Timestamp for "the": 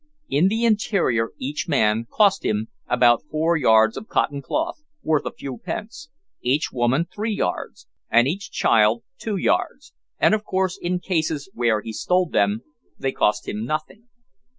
0.47-0.65